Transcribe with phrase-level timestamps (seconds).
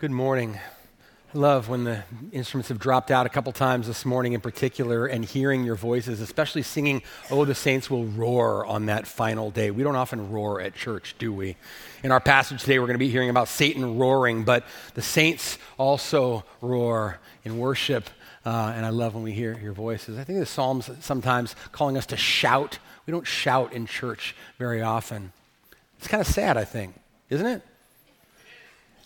[0.00, 0.58] Good morning.
[1.34, 5.04] I love when the instruments have dropped out a couple times this morning in particular
[5.04, 9.70] and hearing your voices, especially singing, Oh, the Saints Will Roar on that final day.
[9.70, 11.54] We don't often roar at church, do we?
[12.02, 15.58] In our passage today, we're going to be hearing about Satan roaring, but the saints
[15.76, 18.08] also roar in worship.
[18.46, 20.18] Uh, and I love when we hear your voices.
[20.18, 22.78] I think the Psalms sometimes calling us to shout.
[23.04, 25.34] We don't shout in church very often.
[25.98, 26.98] It's kind of sad, I think,
[27.28, 27.62] isn't it?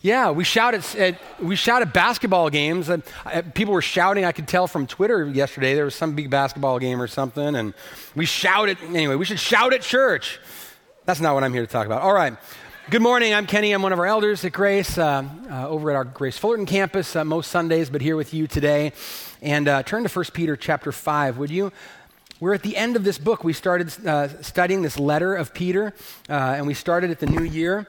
[0.04, 2.90] Yeah, we shout at, at, we shout at basketball games.
[2.90, 4.26] And uh, people were shouting.
[4.26, 7.72] I could tell from Twitter yesterday there was some big basketball game or something, and
[8.14, 8.76] we shouted.
[8.82, 10.38] Anyway, we should shout at church.
[11.06, 12.02] That's not what I'm here to talk about.
[12.02, 12.36] All right.
[12.90, 13.32] Good morning.
[13.32, 13.72] I'm Kenny.
[13.72, 17.16] I'm one of our elders at Grace uh, uh, over at our Grace Fullerton campus
[17.16, 18.92] uh, most Sundays, but here with you today.
[19.40, 21.72] And uh, turn to 1 Peter chapter 5, would you?
[22.40, 23.42] We're at the end of this book.
[23.42, 25.94] We started uh, studying this letter of Peter,
[26.28, 27.86] and we started at the new year.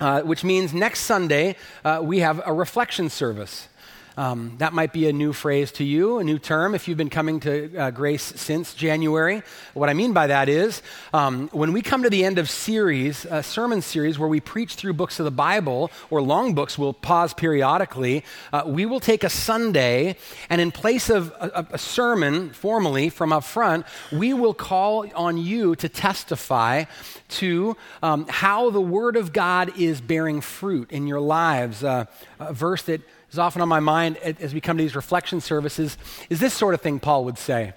[0.00, 3.68] Uh, which means next Sunday uh, we have a reflection service.
[4.16, 7.10] Um, that might be a new phrase to you, a new term if you've been
[7.10, 9.42] coming to uh, Grace since January.
[9.74, 13.24] What I mean by that is um, when we come to the end of series,
[13.24, 16.92] a sermon series where we preach through books of the Bible or long books, we'll
[16.92, 18.24] pause periodically.
[18.52, 20.16] Uh, we will take a Sunday
[20.48, 25.38] and in place of a, a sermon formally from up front, we will call on
[25.38, 26.84] you to testify
[27.28, 31.84] to um, how the Word of God is bearing fruit in your lives.
[31.84, 32.06] Uh,
[32.38, 35.96] a verse that is often on my mind as we come to these reflection services
[36.28, 37.72] is this sort of thing Paul would say.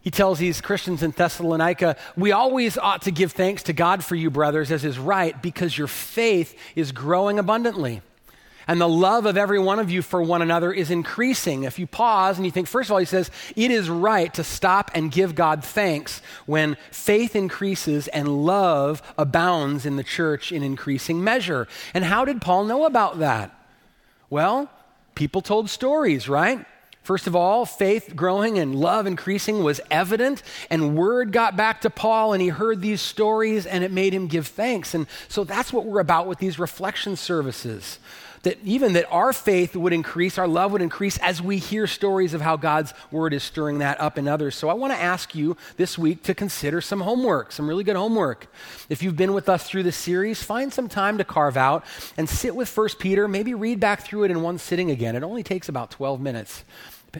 [0.00, 4.14] He tells these Christians in Thessalonica, We always ought to give thanks to God for
[4.14, 8.02] you, brothers, as is right, because your faith is growing abundantly.
[8.66, 11.64] And the love of every one of you for one another is increasing.
[11.64, 14.44] If you pause and you think, first of all, he says, it is right to
[14.44, 20.62] stop and give God thanks when faith increases and love abounds in the church in
[20.62, 21.68] increasing measure.
[21.92, 23.54] And how did Paul know about that?
[24.34, 24.68] Well,
[25.14, 26.66] people told stories, right?
[27.04, 31.88] First of all, faith growing and love increasing was evident, and word got back to
[31.88, 34.92] Paul, and he heard these stories, and it made him give thanks.
[34.92, 38.00] And so that's what we're about with these reflection services
[38.44, 42.32] that even that our faith would increase, our love would increase as we hear stories
[42.32, 44.54] of how God's word is stirring that up in others.
[44.54, 47.96] So I want to ask you this week to consider some homework, some really good
[47.96, 48.46] homework.
[48.88, 51.84] If you've been with us through this series, find some time to carve out
[52.16, 55.16] and sit with First Peter, maybe read back through it in one sitting again.
[55.16, 56.64] It only takes about 12 minutes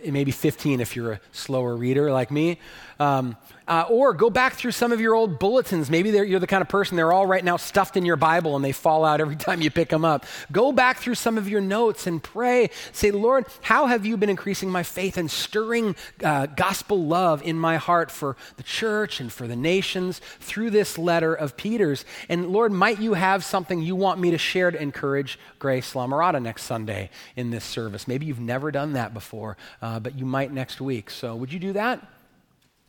[0.04, 2.58] maybe 15 if you're a slower reader like me.
[2.98, 5.90] Um, uh, or go back through some of your old bulletins.
[5.90, 8.64] Maybe you're the kind of person they're all right now stuffed in your Bible and
[8.64, 10.26] they fall out every time you pick them up.
[10.52, 12.70] Go back through some of your notes and pray.
[12.92, 17.58] Say, Lord, how have you been increasing my faith and stirring uh, gospel love in
[17.58, 22.04] my heart for the church and for the nations through this letter of Peter's?
[22.28, 26.06] And Lord, might you have something you want me to share to encourage Grace La
[26.38, 28.06] next Sunday in this service?
[28.06, 31.10] Maybe you've never done that before, uh, but you might next week.
[31.10, 32.00] So would you do that?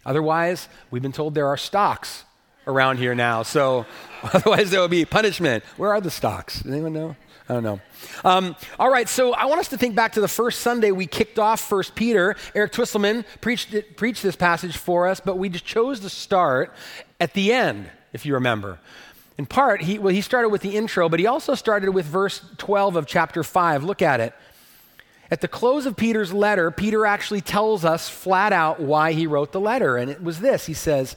[0.05, 2.23] Otherwise, we've been told there are stocks
[2.67, 3.43] around here now.
[3.43, 3.85] So
[4.23, 5.65] otherwise, there will be punishment.
[5.75, 6.61] Where are the stocks?
[6.61, 7.17] Does anyone know?
[7.49, 7.81] I don't know.
[8.23, 11.05] Um, all right, so I want us to think back to the first Sunday we
[11.05, 12.37] kicked off First Peter.
[12.55, 16.73] Eric Twisselman preached, it, preached this passage for us, but we just chose to start
[17.19, 18.79] at the end, if you remember.
[19.37, 22.41] In part, he, well, he started with the intro, but he also started with verse
[22.57, 23.83] 12 of chapter 5.
[23.83, 24.33] Look at it.
[25.31, 29.51] At the close of Peter's letter, Peter actually tells us flat out why he wrote
[29.51, 29.97] the letter.
[29.97, 31.15] And it was this He says,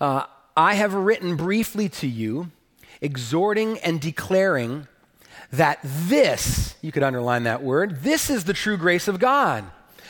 [0.00, 0.24] uh,
[0.56, 2.50] I have written briefly to you,
[3.00, 4.86] exhorting and declaring
[5.52, 9.64] that this, you could underline that word, this is the true grace of God.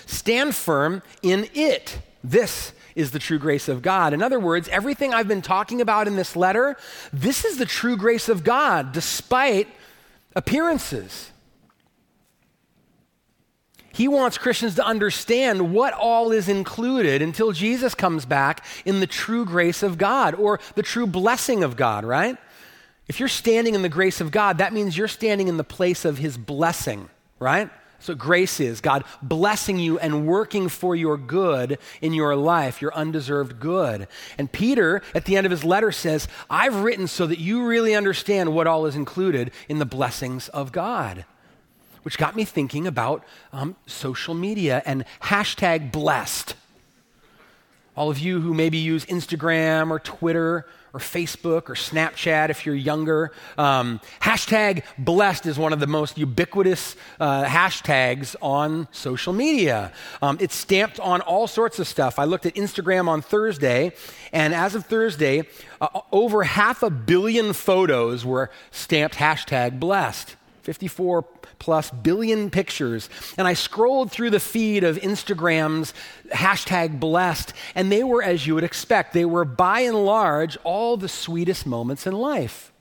[0.07, 2.01] Stand firm in it.
[2.23, 4.13] This is the true grace of God.
[4.13, 6.77] In other words, everything I've been talking about in this letter,
[7.13, 9.69] this is the true grace of God, despite
[10.35, 11.31] appearances.
[13.93, 19.07] He wants Christians to understand what all is included until Jesus comes back in the
[19.07, 22.37] true grace of God or the true blessing of God, right?
[23.09, 26.05] If you're standing in the grace of God, that means you're standing in the place
[26.05, 27.09] of His blessing,
[27.41, 27.69] right?
[27.99, 32.95] So grace is God blessing you and working for your good in your life, your
[32.95, 34.09] undeserved good.
[34.39, 37.95] And Peter, at the end of his letter, says, I've written so that you really
[37.95, 41.27] understand what all is included in the blessings of God
[42.03, 46.55] which got me thinking about um, social media and hashtag blessed.
[47.97, 52.75] All of you who maybe use Instagram or Twitter or Facebook or Snapchat if you're
[52.75, 59.93] younger, um, hashtag blessed is one of the most ubiquitous uh, hashtags on social media.
[60.23, 62.19] Um, it's stamped on all sorts of stuff.
[62.19, 63.93] I looked at Instagram on Thursday,
[64.33, 65.43] and as of Thursday,
[65.81, 70.37] uh, over half a billion photos were stamped hashtag blessed.
[70.63, 71.23] 54
[71.61, 73.09] plus billion pictures.
[73.39, 75.95] And I scrolled through the feed of Instagram's
[76.33, 79.13] hashtag blessed, and they were as you would expect.
[79.13, 82.73] They were by and large all the sweetest moments in life,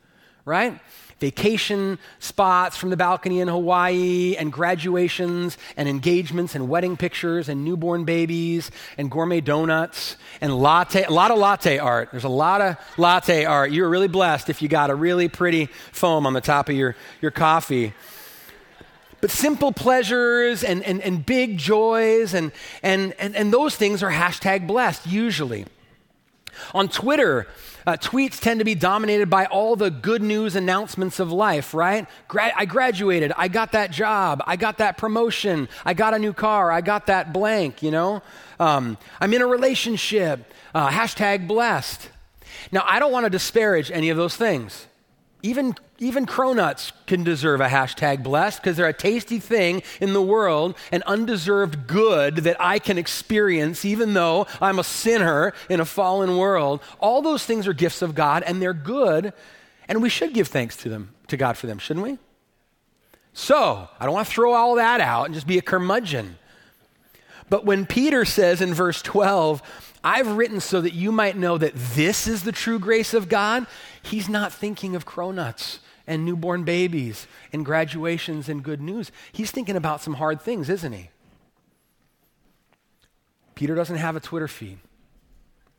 [0.45, 0.79] right?
[1.19, 7.63] vacation spots from the balcony in Hawaii, and graduations, and engagements, and wedding pictures, and
[7.63, 12.09] newborn babies, and gourmet donuts, and latte, a lot of latte art.
[12.11, 13.71] There's a lot of latte art.
[13.71, 16.75] You were really blessed if you got a really pretty foam on the top of
[16.75, 17.93] your, your coffee.
[19.21, 22.51] But simple pleasures and, and, and big joys and,
[22.81, 25.65] and, and, and those things are hashtag blessed usually.
[26.73, 27.47] On Twitter,
[27.85, 32.07] uh, tweets tend to be dominated by all the good news announcements of life, right?
[32.27, 33.33] Gra- I graduated.
[33.37, 34.43] I got that job.
[34.45, 35.69] I got that promotion.
[35.85, 36.71] I got a new car.
[36.71, 38.21] I got that blank, you know?
[38.59, 40.53] Um, I'm in a relationship.
[40.73, 42.09] Uh, hashtag blessed.
[42.71, 44.85] Now, I don't want to disparage any of those things.
[45.41, 50.21] Even, even cronuts can deserve a hashtag blessed because they're a tasty thing in the
[50.21, 55.85] world, an undeserved good that I can experience even though I'm a sinner in a
[55.85, 56.81] fallen world.
[56.99, 59.31] All those things are gifts of God and they're good,
[59.87, 62.17] and we should give thanks to them, to God for them, shouldn't we?
[63.31, 66.37] So, I don't want to throw all that out and just be a curmudgeon.
[67.49, 69.61] But when Peter says in verse 12,
[70.03, 73.67] I've written so that you might know that this is the true grace of God,
[74.01, 79.11] he's not thinking of cronuts and newborn babies and graduations and good news.
[79.31, 81.09] He's thinking about some hard things, isn't he?
[83.55, 84.79] Peter doesn't have a Twitter feed,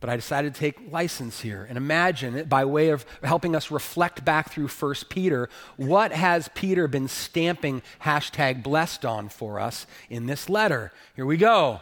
[0.00, 3.70] but I decided to take license here and imagine it by way of helping us
[3.70, 5.48] reflect back through 1 Peter.
[5.76, 10.92] What has Peter been stamping hashtag blessed on for us in this letter?
[11.16, 11.80] Here we go.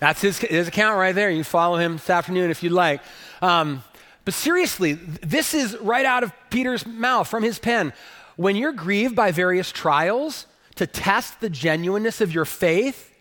[0.00, 1.30] That's his, his account right there.
[1.30, 3.02] You follow him this afternoon if you'd like.
[3.40, 3.84] Um,
[4.24, 7.92] but seriously, this is right out of Peter's mouth, from his pen.
[8.36, 13.14] When you're grieved by various trials to test the genuineness of your faith,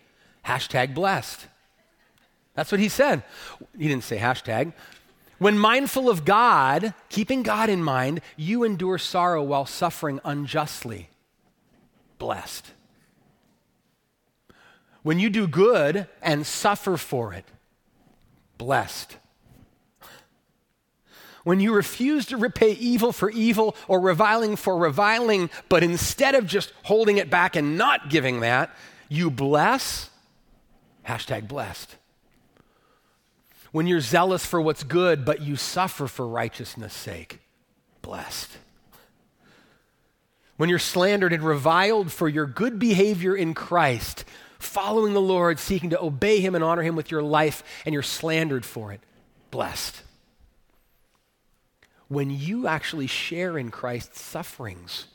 [0.46, 1.48] hashtag blessed.
[2.56, 3.24] That's what he said.
[3.78, 4.74] He didn't say hashtag.
[5.38, 11.10] When mindful of God, keeping God in mind, you endure sorrow while suffering unjustly.
[12.18, 12.72] Blessed.
[15.04, 17.46] When you do good and suffer for it,
[18.58, 19.18] blessed.
[21.44, 26.46] When you refuse to repay evil for evil or reviling for reviling, but instead of
[26.46, 28.76] just holding it back and not giving that,
[29.08, 30.10] you bless,
[31.08, 31.96] hashtag blessed.
[33.72, 37.40] When you're zealous for what's good, but you suffer for righteousness' sake,
[38.02, 38.58] blessed.
[40.58, 44.26] When you're slandered and reviled for your good behavior in Christ,
[44.60, 48.04] following the Lord, seeking to obey Him and honor Him with your life, and you're
[48.04, 49.02] slandered for it,
[49.52, 50.04] blessed.
[52.08, 55.06] When you actually share in Christ's sufferings,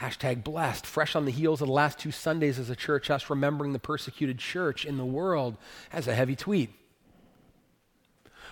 [0.00, 3.28] hashtag blessed, fresh on the heels of the last two Sundays as a church, us
[3.28, 5.56] remembering the persecuted church in the world
[5.92, 6.70] as a heavy tweet.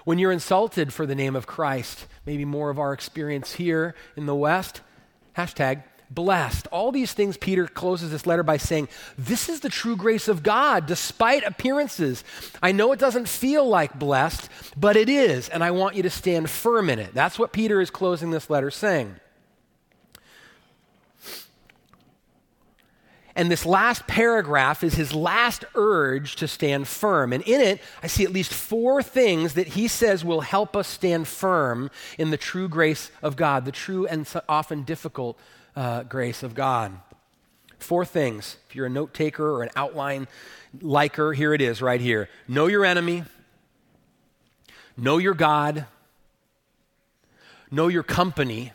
[0.05, 4.27] When you're insulted for the name of Christ, maybe more of our experience here in
[4.27, 4.81] the West,
[5.37, 6.67] hashtag blessed.
[6.69, 10.43] All these things, Peter closes this letter by saying, This is the true grace of
[10.43, 12.25] God, despite appearances.
[12.63, 16.11] I know it doesn't feel like blessed, but it is, and I want you to
[16.11, 17.15] stand firm in it.
[17.15, 19.17] That's what Peter is closing this letter saying.
[23.39, 27.33] And this last paragraph is his last urge to stand firm.
[27.33, 30.89] And in it, I see at least four things that he says will help us
[30.89, 31.89] stand firm
[32.19, 35.39] in the true grace of God, the true and often difficult
[35.79, 36.93] uh, grace of God.
[37.79, 38.57] Four things.
[38.69, 40.27] If you're a note taker or an outline
[40.83, 42.29] liker, here it is right here.
[42.49, 43.23] Know your enemy,
[44.97, 45.87] know your God,
[47.71, 48.73] know your company,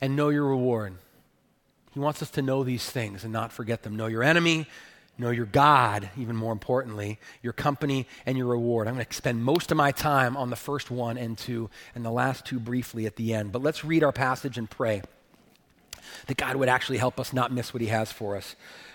[0.00, 0.94] and know your reward.
[1.94, 3.94] He wants us to know these things and not forget them.
[3.94, 4.66] Know your enemy,
[5.18, 8.86] know your God, even more importantly, your company and your reward.
[8.86, 12.04] I'm going to spend most of my time on the first one and two, and
[12.04, 13.52] the last two briefly at the end.
[13.52, 15.02] But let's read our passage and pray
[16.26, 18.54] that God would actually help us not miss what He has for us.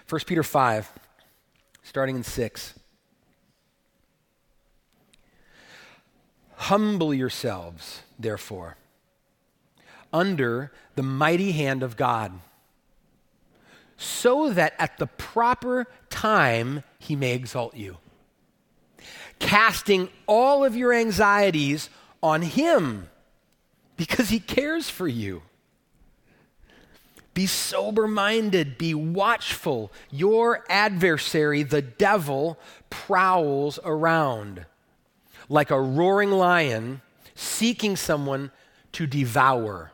[0.10, 0.92] 1 Peter 5,
[1.84, 2.74] starting in 6.
[6.56, 8.78] Humble yourselves, therefore,
[10.14, 12.32] under the mighty hand of God
[14.04, 17.98] so that at the proper time he may exalt you.
[19.40, 21.90] Casting all of your anxieties
[22.22, 23.10] on him
[23.98, 25.42] because he cares for you.
[27.34, 29.92] Be sober minded, be watchful.
[30.12, 34.66] Your adversary, the devil, prowls around
[35.50, 37.02] like a roaring lion
[37.36, 38.52] seeking someone
[38.92, 39.92] to devour.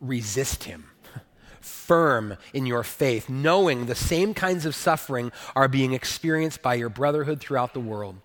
[0.00, 0.84] resist him.
[1.86, 6.88] Firm in your faith, knowing the same kinds of suffering are being experienced by your
[6.88, 8.16] brotherhood throughout the world.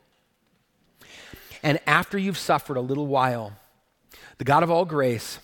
[1.62, 3.52] And after you've suffered a little while,
[4.38, 5.40] the God of all grace,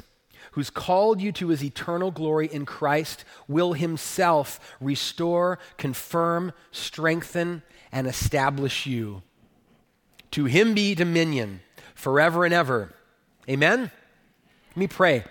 [0.51, 8.07] who's called you to his eternal glory in Christ, will himself restore, confirm, strengthen, and
[8.07, 9.23] establish you.
[10.31, 11.59] To him be dominion
[11.95, 12.93] forever and ever.
[13.49, 13.91] Amen?
[14.69, 15.25] Let me pray.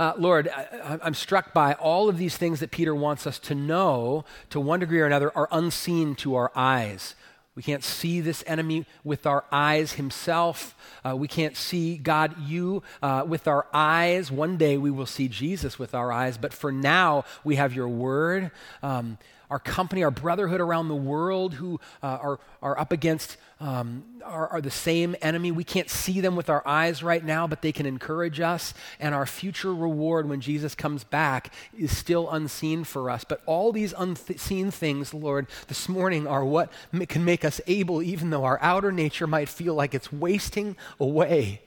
[0.00, 3.54] Uh, Lord, I, I'm struck by all of these things that Peter wants us to
[3.54, 7.14] know to one degree or another are unseen to our eyes.
[7.54, 10.74] We can't see this enemy with our eyes himself.
[11.04, 14.32] Uh, we can't see God, you, uh, with our eyes.
[14.32, 17.88] One day we will see Jesus with our eyes, but for now we have your
[17.88, 18.52] word.
[18.82, 19.18] Um,
[19.50, 24.48] our company, our brotherhood around the world who uh, are, are up against um, are,
[24.48, 25.50] are the same enemy.
[25.50, 28.72] We can't see them with our eyes right now, but they can encourage us.
[28.98, 33.24] And our future reward when Jesus comes back is still unseen for us.
[33.24, 36.72] But all these unseen things, Lord, this morning are what
[37.08, 41.60] can make us able, even though our outer nature might feel like it's wasting away.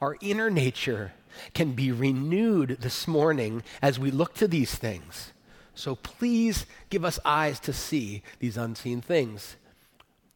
[0.00, 1.12] Our inner nature
[1.54, 5.32] can be renewed this morning as we look to these things.
[5.74, 9.56] So please give us eyes to see these unseen things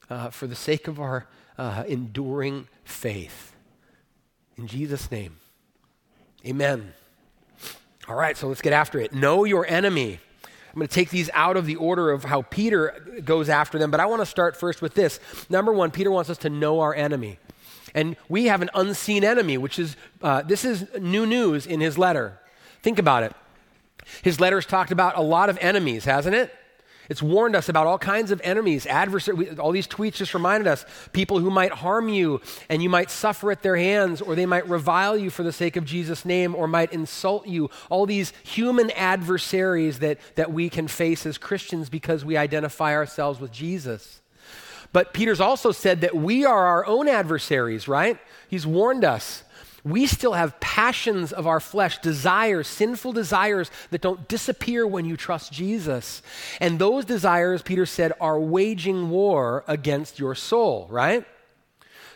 [0.09, 1.27] uh, for the sake of our
[1.59, 3.55] uh, enduring faith.
[4.57, 5.37] In Jesus' name,
[6.47, 6.95] amen.
[8.09, 9.13] All right, so let's get after it.
[9.13, 10.21] Know your enemy.
[10.45, 13.91] I'm going to take these out of the order of how Peter goes after them,
[13.91, 15.21] but I want to start first with this.
[15.49, 17.39] Number one, Peter wants us to know our enemy.
[17.95, 21.97] And we have an unseen enemy, which is, uh, this is new news in his
[21.97, 22.41] letter.
[22.83, 23.33] Think about it.
[24.23, 26.55] His letter's talked about a lot of enemies, hasn't it?
[27.09, 29.59] It's warned us about all kinds of enemies, adversaries.
[29.59, 33.51] All these tweets just reminded us people who might harm you and you might suffer
[33.51, 36.67] at their hands, or they might revile you for the sake of Jesus' name, or
[36.67, 37.69] might insult you.
[37.91, 43.39] All these human adversaries that, that we can face as Christians because we identify ourselves
[43.39, 44.23] with Jesus.
[44.95, 48.17] But Peter's also said that we are our own adversaries, right?
[48.49, 49.43] He's warned us.
[49.83, 55.17] We still have passions of our flesh, desires, sinful desires that don't disappear when you
[55.17, 56.23] trust Jesus.
[56.61, 61.27] And those desires, Peter said, are waging war against your soul, right?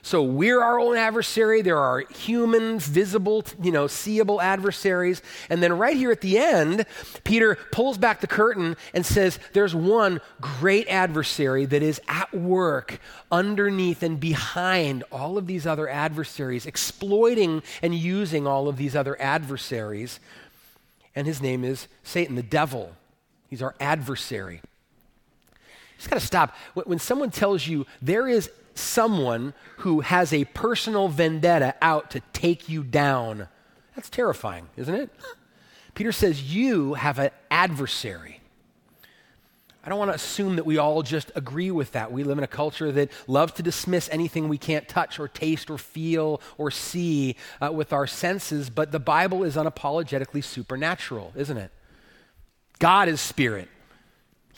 [0.08, 1.60] So we're our own adversary.
[1.60, 5.20] There are human, visible, you know, seeable adversaries.
[5.50, 6.86] And then right here at the end,
[7.24, 13.00] Peter pulls back the curtain and says, There's one great adversary that is at work
[13.30, 19.20] underneath and behind all of these other adversaries, exploiting and using all of these other
[19.20, 20.20] adversaries.
[21.14, 22.94] And his name is Satan, the devil.
[23.50, 24.62] He's our adversary.
[24.62, 26.56] You just got to stop.
[26.72, 32.68] When someone tells you there is someone who has a personal vendetta out to take
[32.68, 33.48] you down.
[33.94, 35.10] That's terrifying, isn't it?
[35.94, 38.40] Peter says, You have an adversary.
[39.84, 42.12] I don't want to assume that we all just agree with that.
[42.12, 45.70] We live in a culture that loves to dismiss anything we can't touch or taste
[45.70, 51.56] or feel or see uh, with our senses, but the Bible is unapologetically supernatural, isn't
[51.56, 51.70] it?
[52.78, 53.68] God is spirit.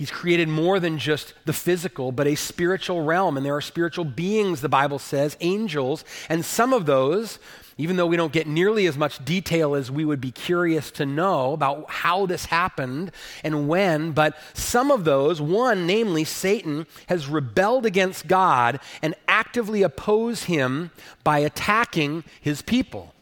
[0.01, 3.37] He's created more than just the physical, but a spiritual realm.
[3.37, 6.07] And there are spiritual beings, the Bible says, angels.
[6.31, 7.39] And some of those,
[7.77, 11.05] even though we don't get nearly as much detail as we would be curious to
[11.05, 13.13] know about how this happened
[13.45, 19.83] and when, but some of those, one, namely Satan, has rebelled against God and actively
[19.83, 20.93] oppose him
[21.25, 23.15] by attacking his people.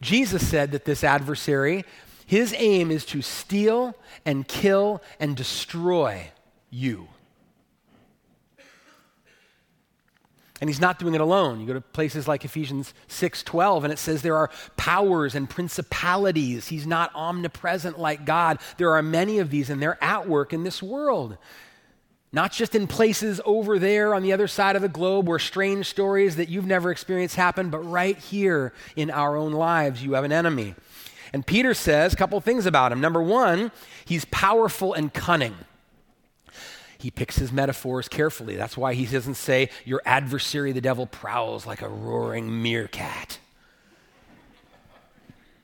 [0.00, 1.84] Jesus said that this adversary
[2.30, 3.92] his aim is to steal
[4.24, 6.30] and kill and destroy
[6.70, 7.08] you.
[10.60, 11.58] And he's not doing it alone.
[11.58, 16.68] You go to places like Ephesians 6:12 and it says there are powers and principalities.
[16.68, 18.60] He's not omnipresent like God.
[18.76, 21.36] There are many of these and they're at work in this world.
[22.30, 25.86] Not just in places over there on the other side of the globe where strange
[25.86, 30.22] stories that you've never experienced happen, but right here in our own lives you have
[30.22, 30.76] an enemy.
[31.32, 33.00] And Peter says a couple things about him.
[33.00, 33.70] Number one,
[34.04, 35.54] he's powerful and cunning.
[36.98, 38.56] He picks his metaphors carefully.
[38.56, 43.38] That's why he doesn't say, Your adversary, the devil, prowls like a roaring meerkat.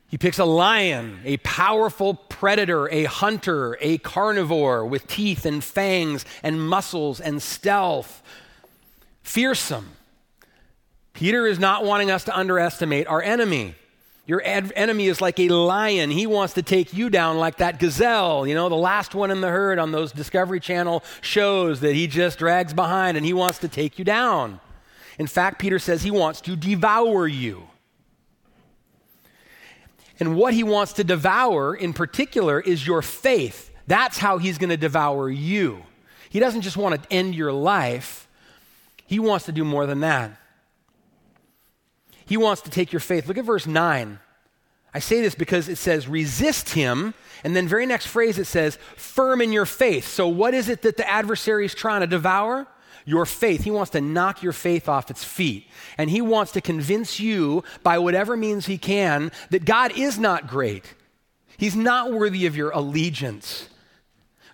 [0.08, 6.24] He picks a lion, a powerful predator, a hunter, a carnivore with teeth and fangs
[6.42, 8.22] and muscles and stealth.
[9.22, 9.90] Fearsome.
[11.12, 13.74] Peter is not wanting us to underestimate our enemy.
[14.26, 16.10] Your ad- enemy is like a lion.
[16.10, 19.40] He wants to take you down like that gazelle, you know, the last one in
[19.40, 23.58] the herd on those Discovery Channel shows that he just drags behind and he wants
[23.60, 24.60] to take you down.
[25.18, 27.68] In fact, Peter says he wants to devour you.
[30.18, 33.70] And what he wants to devour in particular is your faith.
[33.86, 35.82] That's how he's going to devour you.
[36.30, 38.28] He doesn't just want to end your life,
[39.06, 40.32] he wants to do more than that.
[42.26, 43.26] He wants to take your faith.
[43.26, 44.18] Look at verse 9.
[44.92, 47.14] I say this because it says, resist him.
[47.44, 50.08] And then, very next phrase, it says, firm in your faith.
[50.08, 52.66] So, what is it that the adversary is trying to devour?
[53.04, 53.62] Your faith.
[53.62, 55.68] He wants to knock your faith off its feet.
[55.96, 60.48] And he wants to convince you, by whatever means he can, that God is not
[60.48, 60.94] great.
[61.56, 63.68] He's not worthy of your allegiance,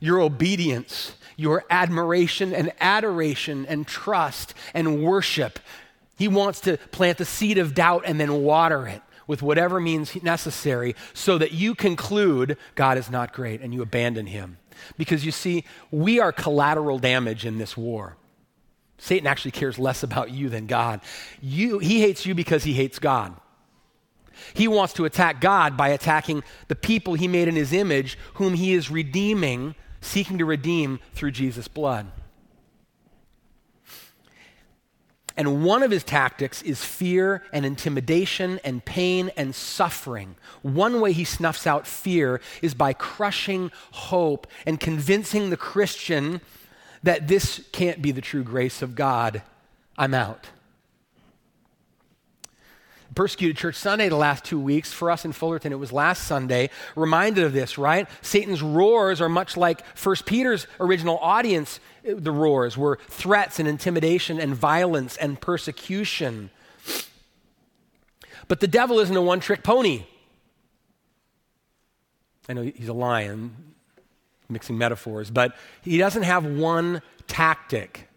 [0.00, 5.58] your obedience, your admiration and adoration and trust and worship.
[6.16, 10.20] He wants to plant the seed of doubt and then water it with whatever means
[10.22, 14.58] necessary so that you conclude God is not great and you abandon him.
[14.96, 18.16] Because you see, we are collateral damage in this war.
[18.98, 21.00] Satan actually cares less about you than God.
[21.40, 23.34] You, he hates you because he hates God.
[24.54, 28.54] He wants to attack God by attacking the people he made in his image, whom
[28.54, 32.10] he is redeeming, seeking to redeem through Jesus' blood.
[35.36, 40.36] And one of his tactics is fear and intimidation and pain and suffering.
[40.62, 46.40] One way he snuffs out fear is by crushing hope and convincing the Christian
[47.02, 49.42] that this can't be the true grace of God.
[49.96, 50.48] I'm out
[53.14, 54.92] persecuted church Sunday the last two weeks.
[54.92, 56.70] For us in Fullerton, it was last Sunday.
[56.96, 58.08] Reminded of this, right?
[58.22, 61.80] Satan's roars are much like First Peter's original audience.
[62.04, 66.50] The roars were threats and intimidation and violence and persecution.
[68.48, 70.04] But the devil isn't a one trick pony.
[72.48, 73.74] I know he's a lion,
[74.48, 78.08] mixing metaphors, but he doesn't have one tactic.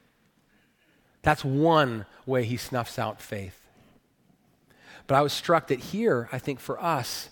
[1.21, 3.59] That's one way he snuffs out faith.
[5.07, 7.29] But I was struck that here, I think for us,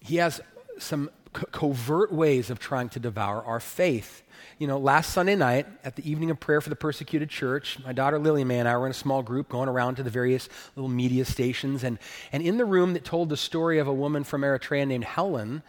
[0.00, 0.40] he has
[0.78, 4.22] some co- covert ways of trying to devour our faith.
[4.58, 7.92] You know, last Sunday night at the evening of prayer for the persecuted church, my
[7.92, 10.48] daughter Lily Mae and I were in a small group going around to the various
[10.76, 11.84] little media stations.
[11.84, 11.98] And,
[12.32, 15.62] and in the room that told the story of a woman from Eritrea named Helen,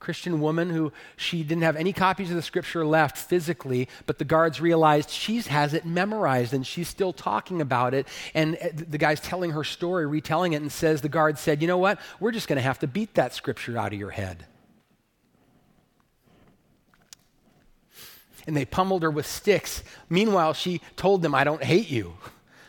[0.00, 4.24] Christian woman who she didn't have any copies of the scripture left physically, but the
[4.24, 8.08] guards realized she has it memorized and she's still talking about it.
[8.32, 11.68] And uh, the guy's telling her story, retelling it, and says, The guard said, You
[11.68, 12.00] know what?
[12.18, 14.46] We're just going to have to beat that scripture out of your head.
[18.46, 19.82] And they pummeled her with sticks.
[20.08, 22.14] Meanwhile, she told them, I don't hate you.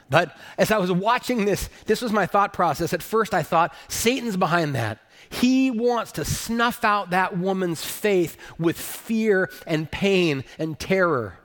[0.09, 2.93] But as I was watching this, this was my thought process.
[2.93, 4.99] At first, I thought, Satan's behind that.
[5.29, 11.37] He wants to snuff out that woman's faith with fear and pain and terror.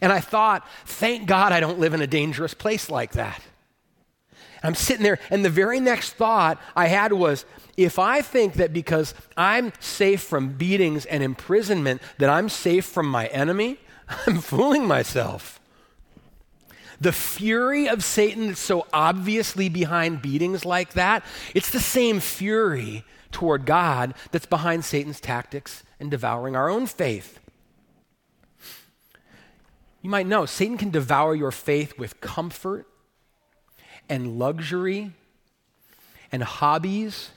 [0.00, 3.40] And I thought, thank God I don't live in a dangerous place like that.
[4.62, 7.44] I'm sitting there, and the very next thought I had was
[7.76, 13.06] if I think that because I'm safe from beatings and imprisonment, that I'm safe from
[13.08, 13.78] my enemy,
[14.26, 15.60] I'm fooling myself.
[17.00, 23.04] The fury of Satan that's so obviously behind beatings like that, it's the same fury
[23.32, 27.40] toward God that's behind Satan's tactics in devouring our own faith.
[30.02, 32.86] You might know Satan can devour your faith with comfort
[34.08, 35.12] and luxury
[36.30, 37.30] and hobbies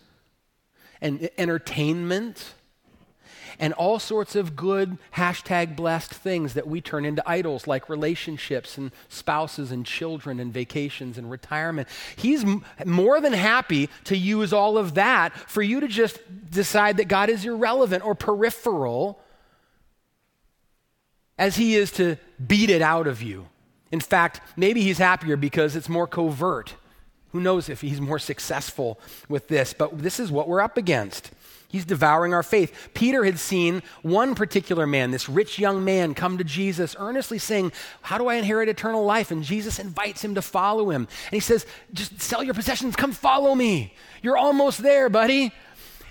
[1.02, 2.54] and entertainment
[3.60, 8.78] and all sorts of good hashtag blessed things that we turn into idols, like relationships
[8.78, 11.88] and spouses and children and vacations and retirement.
[12.16, 16.98] He's m- more than happy to use all of that for you to just decide
[16.98, 19.20] that God is irrelevant or peripheral
[21.38, 23.48] as he is to beat it out of you.
[23.92, 26.76] In fact, maybe he's happier because it's more covert.
[27.32, 29.74] Who knows if he's more successful with this?
[29.74, 31.32] But this is what we're up against.
[31.68, 32.92] He's devouring our faith.
[32.94, 37.74] Peter had seen one particular man, this rich young man, come to Jesus earnestly saying,
[38.02, 39.32] How do I inherit eternal life?
[39.32, 41.02] And Jesus invites him to follow him.
[41.26, 43.94] And he says, Just sell your possessions, come follow me.
[44.22, 45.52] You're almost there, buddy.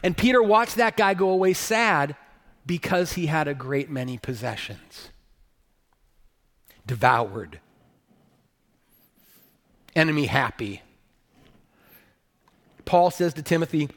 [0.02, 2.14] And Peter watched that guy go away sad
[2.66, 5.08] because he had a great many possessions.
[6.86, 7.60] Devoured.
[9.96, 10.82] Enemy happy.
[12.84, 13.88] Paul says to Timothy,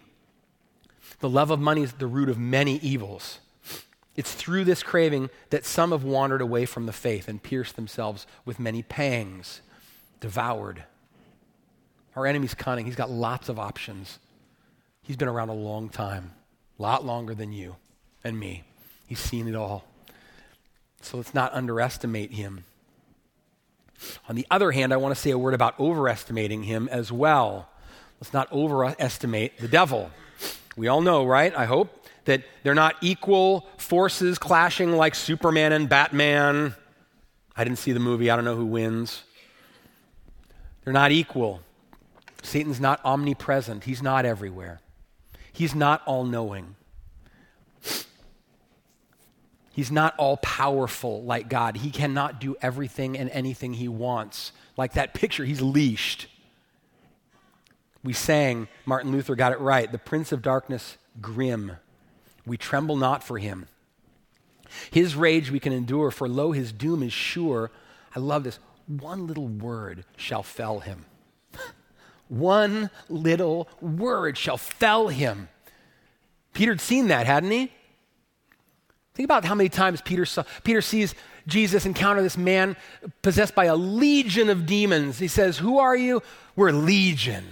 [1.19, 3.39] the love of money is the root of many evils.
[4.15, 8.25] It's through this craving that some have wandered away from the faith and pierced themselves
[8.45, 9.61] with many pangs,
[10.19, 10.83] devoured.
[12.15, 12.85] Our enemy's cunning.
[12.85, 14.19] He's got lots of options.
[15.03, 16.31] He's been around a long time,
[16.77, 17.75] a lot longer than you
[18.23, 18.63] and me.
[19.07, 19.85] He's seen it all.
[21.01, 22.65] So let's not underestimate him.
[24.29, 27.69] On the other hand, I want to say a word about overestimating him as well.
[28.19, 30.11] Let's not overestimate the devil.
[30.75, 31.55] We all know, right?
[31.55, 36.75] I hope that they're not equal forces clashing like Superman and Batman.
[37.55, 39.23] I didn't see the movie, I don't know who wins.
[40.83, 41.61] They're not equal.
[42.43, 44.79] Satan's not omnipresent, he's not everywhere,
[45.51, 46.76] he's not all knowing.
[49.77, 51.77] He's not all powerful like God.
[51.77, 54.51] He cannot do everything and anything he wants.
[54.75, 56.25] Like that picture, he's leashed.
[58.03, 61.73] We sang, Martin Luther got it right, the Prince of Darkness, grim.
[62.43, 63.67] We tremble not for him.
[64.89, 67.69] His rage we can endure, for lo, his doom is sure.
[68.15, 68.57] I love this.
[68.87, 71.05] One little word shall fell him.
[72.29, 75.49] One little word shall fell him.
[76.53, 77.71] Peter'd seen that, hadn't he?
[79.17, 81.15] Think about how many times Peter, saw, Peter sees
[81.47, 82.75] Jesus encounter this man
[83.23, 85.17] possessed by a legion of demons.
[85.17, 86.21] He says, Who are you?
[86.55, 87.43] We're legion.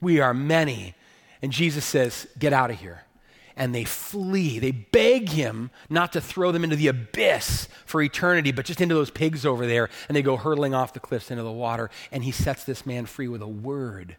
[0.00, 0.94] We are many.
[1.42, 3.02] And Jesus says, Get out of here.
[3.54, 4.58] And they flee.
[4.58, 8.94] They beg him not to throw them into the abyss for eternity, but just into
[8.94, 9.90] those pigs over there.
[10.08, 11.90] And they go hurtling off the cliffs into the water.
[12.12, 14.16] And he sets this man free with a word.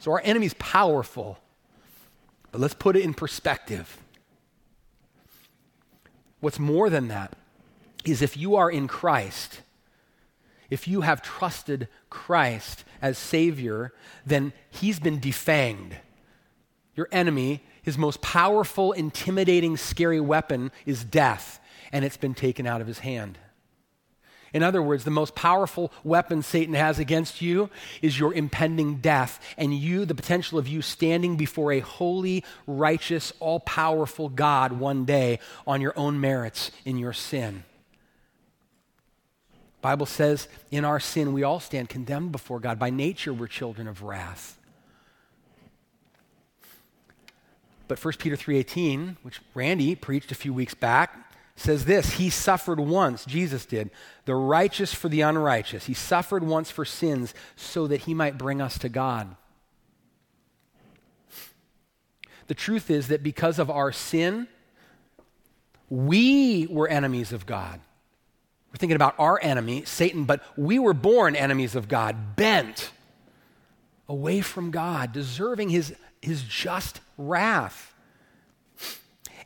[0.00, 1.38] So our enemy's powerful.
[2.50, 3.98] But let's put it in perspective.
[6.46, 7.34] What's more than that
[8.04, 9.62] is if you are in Christ,
[10.70, 13.92] if you have trusted Christ as Savior,
[14.24, 15.94] then He's been defanged.
[16.94, 21.58] Your enemy, his most powerful, intimidating, scary weapon is death,
[21.90, 23.38] and it's been taken out of his hand.
[24.52, 27.68] In other words, the most powerful weapon Satan has against you
[28.00, 33.32] is your impending death, and you, the potential of you standing before a holy, righteous,
[33.40, 37.64] all powerful God one day on your own merits in your sin.
[39.82, 42.78] Bible says in our sin we all stand condemned before God.
[42.78, 44.58] By nature we're children of wrath.
[47.88, 51.25] But 1 Peter 3:18, which Randy preached a few weeks back,
[51.56, 53.90] says this He suffered once, Jesus did,
[54.26, 55.86] the righteous for the unrighteous.
[55.86, 59.34] He suffered once for sins so that he might bring us to God.
[62.46, 64.46] The truth is that because of our sin,
[65.90, 67.80] we were enemies of God.
[68.72, 72.92] We're thinking about our enemy, Satan, but we were born enemies of God, bent
[74.08, 77.94] away from God, deserving his, his just wrath.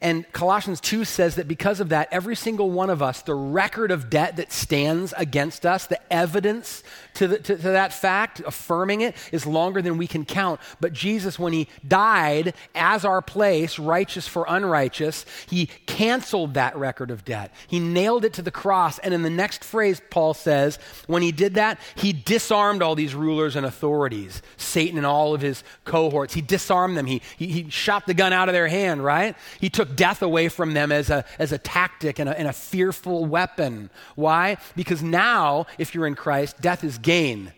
[0.02, 3.90] And Colossians 2 says that because of that, every single one of us, the record
[3.90, 6.82] of debt that stands against us, the evidence
[7.14, 10.58] to, the, to, to, that fact, affirming it, is longer than we can count.
[10.80, 17.10] But Jesus, when he died as our place, righteous for unrighteous, he canceled that record
[17.10, 17.52] of debt.
[17.66, 18.98] He nailed it to the cross.
[19.00, 23.14] And in the next phrase, Paul says, when he did that, he disarmed all these
[23.14, 26.32] rulers and authorities, Satan and all of his cohorts.
[26.32, 27.04] He disarmed them.
[27.04, 29.36] He, he, he shot the gun out of their hand, right?
[29.60, 32.52] He took death away from them as a, as a tactic and a, and a
[32.52, 33.90] fearful weapon.
[34.14, 34.56] Why?
[34.76, 37.52] Because now, if you're in Christ, death is gain.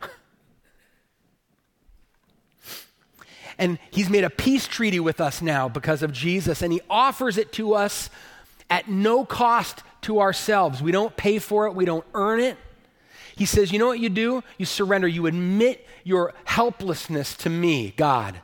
[3.58, 7.38] and he's made a peace treaty with us now because of Jesus, and he offers
[7.38, 8.10] it to us
[8.70, 10.82] at no cost to ourselves.
[10.82, 12.56] We don't pay for it, we don't earn it.
[13.36, 14.44] He says, You know what you do?
[14.58, 18.40] You surrender, you admit your helplessness to me, God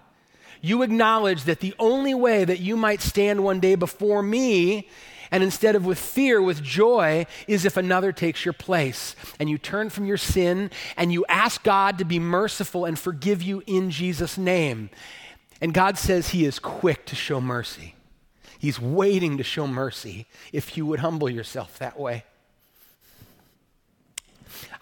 [0.61, 4.89] you acknowledge that the only way that you might stand one day before me
[5.31, 9.15] and instead of with fear, with joy, is if another takes your place.
[9.39, 13.43] And you turn from your sin and you ask God to be merciful and forgive
[13.43, 14.91] you in Jesus' name.
[15.61, 17.95] And God says He is quick to show mercy.
[18.59, 22.25] He's waiting to show mercy if you would humble yourself that way.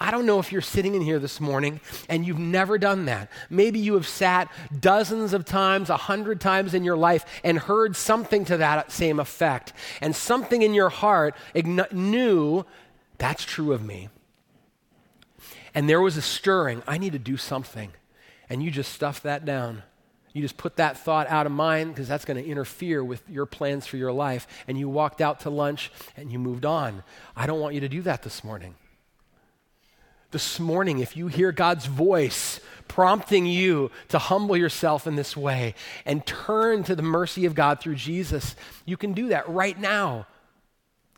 [0.01, 3.31] I don't know if you're sitting in here this morning and you've never done that.
[3.51, 7.97] Maybe you have sat dozens of times, a hundred times in your life and heard
[7.97, 9.73] something to that same effect.
[10.01, 12.65] And something in your heart knew
[13.19, 14.09] that's true of me.
[15.75, 16.83] And there was a stirring.
[16.87, 17.93] I need to do something.
[18.49, 19.83] And you just stuffed that down.
[20.33, 23.47] You just put that thought out of mind because that's going to interfere with your
[23.47, 24.47] plans for your life.
[24.69, 27.03] And you walked out to lunch and you moved on.
[27.37, 28.77] I don't want you to do that this morning
[30.31, 35.75] this morning, if you hear God's voice prompting you to humble yourself in this way
[36.05, 40.27] and turn to the mercy of God through Jesus, you can do that right now.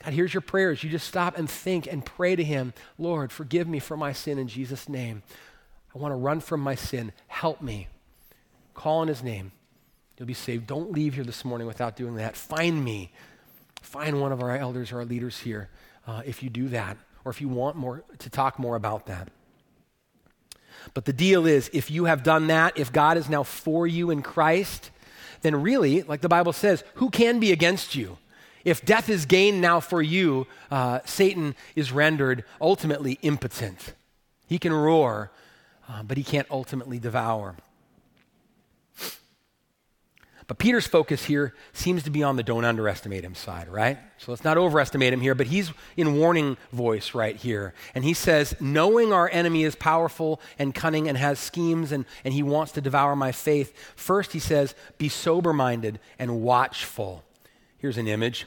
[0.05, 0.83] God hears your prayers.
[0.83, 4.39] You just stop and think and pray to Him Lord, forgive me for my sin
[4.39, 5.23] in Jesus' name.
[5.95, 7.13] I want to run from my sin.
[7.27, 7.89] Help me.
[8.75, 9.53] Call on His name.
[10.19, 10.67] You'll be saved.
[10.67, 12.37] Don't leave here this morning without doing that.
[12.37, 13.11] Find me.
[13.81, 15.69] Find one of our elders or our leaders here
[16.07, 16.97] uh, if you do that.
[17.31, 19.29] Or if you want more to talk more about that.
[20.95, 24.11] But the deal is, if you have done that, if God is now for you
[24.11, 24.91] in Christ,
[25.43, 28.19] then really, like the Bible says, who can be against you?
[28.65, 33.95] If death is gain now for you, uh, Satan is rendered ultimately impotent.
[34.49, 35.31] He can roar,
[35.89, 37.55] uh, but he can't ultimately devour.
[40.51, 43.99] But Peter's focus here seems to be on the don't underestimate him side, right?
[44.19, 47.73] So let's not overestimate him here, but he's in warning voice right here.
[47.95, 52.35] And he says, Knowing our enemy is powerful and cunning and has schemes and, and
[52.35, 57.23] he wants to devour my faith, first he says, Be sober minded and watchful.
[57.79, 58.45] Here's an image.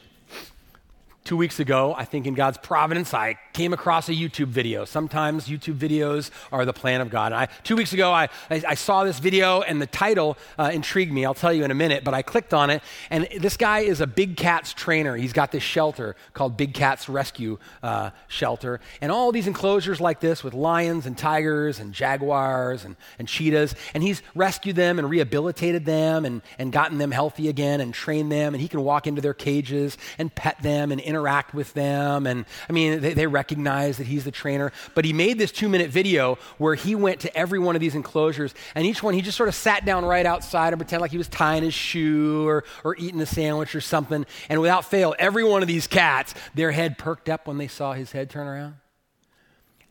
[1.24, 4.84] Two weeks ago, I think in God's providence, I came across a YouTube video.
[4.84, 7.32] Sometimes YouTube videos are the plan of God.
[7.32, 11.14] I, two weeks ago, I, I, I, saw this video and the title uh, intrigued
[11.14, 11.24] me.
[11.24, 12.84] I'll tell you in a minute, but I clicked on it.
[13.10, 15.16] And this guy is a big cats trainer.
[15.16, 18.82] He's got this shelter called Big Cats Rescue uh, Shelter.
[19.00, 23.76] And all these enclosures like this with lions and tigers and jaguars and, and cheetahs.
[23.94, 28.30] And he's rescued them and rehabilitated them and, and gotten them healthy again and trained
[28.30, 28.54] them.
[28.54, 32.26] And he can walk into their cages and pet them and interact with them.
[32.26, 34.72] And I mean, they, they recognize that he's the trainer.
[34.96, 37.96] But he made this two minute video where he went to every one of these
[37.96, 41.12] enclosures, and each one he just sort of sat down right outside and pretended like
[41.12, 44.26] he was tying his shoe or, or eating a sandwich or something.
[44.50, 47.94] And without fail, every one of these cats, their head perked up when they saw
[47.94, 48.76] his head turn around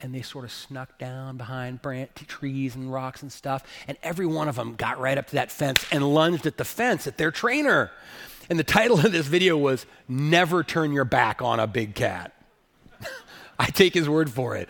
[0.02, 1.80] and they sort of snuck down behind
[2.26, 3.62] trees and rocks and stuff.
[3.87, 6.64] And every one of them got right up to that fence and lunged at the
[6.64, 7.90] fence at their trainer.
[8.50, 12.33] And the title of this video was Never Turn Your Back on a Big Cat.
[13.59, 14.68] I take his word for it.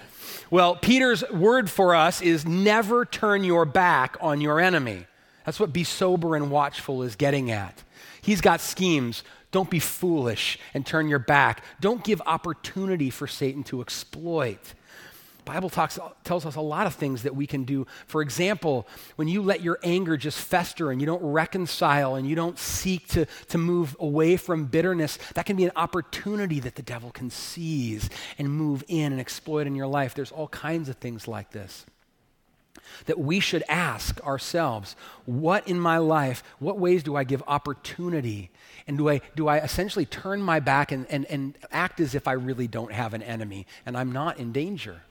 [0.51, 5.07] Well, Peter's word for us is never turn your back on your enemy.
[5.47, 7.83] That's what be sober and watchful is getting at.
[8.21, 9.25] He's got schemes.
[9.51, 11.65] Don't be foolish and turn your back.
[11.81, 14.75] Don't give opportunity for Satan to exploit.
[15.45, 17.87] Bible talks, tells us a lot of things that we can do.
[18.07, 22.37] For example, when you let your anger just fester and you don't reconcile and you
[22.37, 26.83] don't seek to, to move away from bitterness, that can be an opportunity that the
[26.83, 30.15] devil can seize and move in and exploit in your life.
[30.15, 31.87] There's all kinds of things like this.
[33.07, 38.51] That we should ask ourselves, what in my life, what ways do I give opportunity?
[38.87, 42.29] And do I, do I essentially turn my back and, and, and act as if
[42.29, 45.03] I really don't have an enemy and I'm not in danger?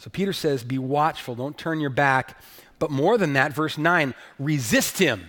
[0.00, 2.42] So Peter says, Be watchful, don't turn your back.
[2.78, 5.28] But more than that, verse 9, resist him.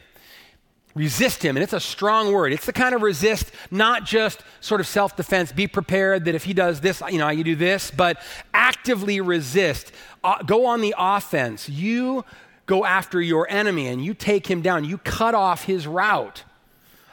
[0.95, 1.57] Resist him.
[1.57, 2.53] And it's a strong word.
[2.53, 5.51] It's the kind of resist, not just sort of self defense.
[5.51, 8.21] Be prepared that if he does this, you know, you do this, but
[8.53, 9.91] actively resist.
[10.23, 11.67] Uh, go on the offense.
[11.67, 12.23] You
[12.65, 14.86] go after your enemy and you take him down.
[14.86, 16.45] You cut off his route.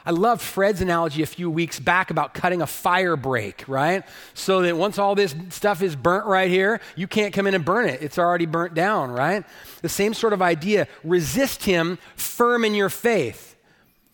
[0.09, 4.03] I loved Fred's analogy a few weeks back about cutting a fire break, right?
[4.33, 7.63] So that once all this stuff is burnt right here, you can't come in and
[7.63, 8.01] burn it.
[8.01, 9.43] It's already burnt down, right?
[9.83, 10.87] The same sort of idea.
[11.03, 13.55] Resist him firm in your faith.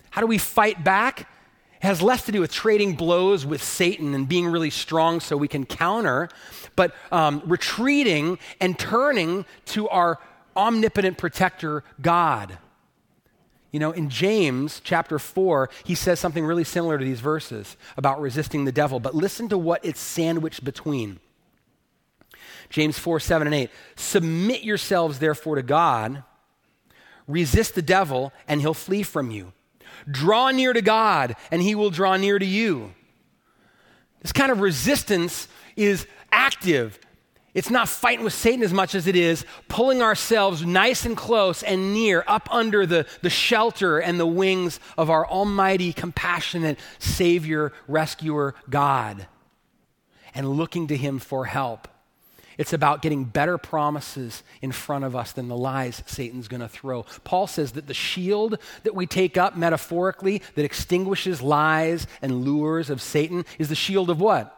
[0.09, 1.21] How do we fight back?
[1.21, 1.27] It
[1.87, 5.47] has less to do with trading blows with Satan and being really strong so we
[5.47, 6.27] can counter,
[6.75, 10.19] but um, retreating and turning to our
[10.57, 12.57] omnipotent protector, God.
[13.75, 18.21] You know, in James chapter 4, he says something really similar to these verses about
[18.21, 21.19] resisting the devil, but listen to what it's sandwiched between.
[22.69, 23.69] James 4, 7, and 8.
[23.97, 26.23] Submit yourselves, therefore, to God.
[27.27, 29.51] Resist the devil, and he'll flee from you.
[30.09, 32.93] Draw near to God, and he will draw near to you.
[34.21, 36.97] This kind of resistance is active,
[37.55, 41.63] it's not fighting with Satan as much as it is pulling ourselves nice and close
[41.63, 47.71] and near up under the, the shelter and the wings of our almighty, compassionate Savior,
[47.87, 49.25] rescuer, God,
[50.35, 51.87] and looking to Him for help.
[52.57, 56.67] It's about getting better promises in front of us than the lies Satan's going to
[56.67, 57.03] throw.
[57.23, 62.89] Paul says that the shield that we take up metaphorically that extinguishes lies and lures
[62.89, 64.57] of Satan is the shield of what?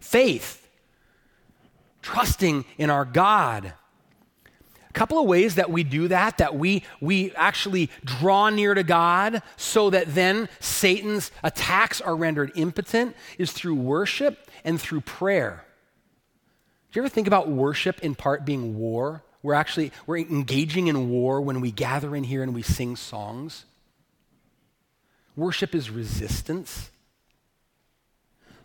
[0.00, 0.61] Faith
[2.02, 3.72] trusting in our God.
[4.88, 8.82] A couple of ways that we do that, that we, we actually draw near to
[8.82, 15.64] God so that then Satan's attacks are rendered impotent, is through worship and through prayer.
[16.90, 19.22] Do you ever think about worship in part being war?
[19.42, 23.64] We're actually we're engaging in war when we gather in here and we sing songs.
[25.34, 26.90] Worship is resistance.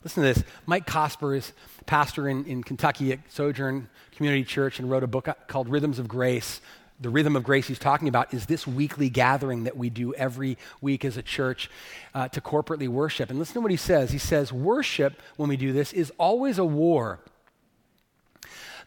[0.03, 0.43] Listen to this.
[0.65, 1.53] Mike Cosper is
[1.86, 6.07] pastor in, in Kentucky at Sojourn Community Church and wrote a book called Rhythms of
[6.07, 6.62] Grace.
[6.99, 10.57] the rhythm of grace he's talking about is this weekly gathering that we do every
[10.81, 11.69] week as a church
[12.15, 13.29] uh, to corporately worship.
[13.29, 14.12] And listen to what he says.
[14.12, 17.19] He says, Worship, when we do this, is always a war.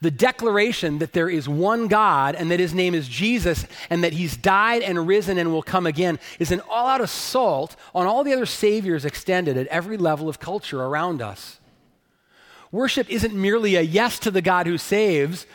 [0.02, 4.14] The declaration that there is one God and that his name is Jesus and that
[4.14, 8.24] he's died and risen and will come again is an all out assault on all
[8.24, 11.60] the other saviors extended at every level of culture around us.
[12.72, 15.46] Worship isn't merely a yes to the God who saves,